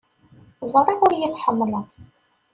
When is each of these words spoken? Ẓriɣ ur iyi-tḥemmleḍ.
Ẓriɣ 0.73 0.99
ur 1.05 1.11
iyi-tḥemmleḍ. 1.13 1.87